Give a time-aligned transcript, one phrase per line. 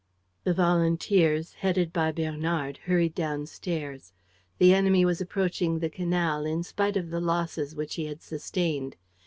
[0.45, 4.13] The volunteers, headed by Bernard, hurried downstairs.
[4.57, 8.95] The enemy was approaching the canal, in spite of the losses which he had sustained.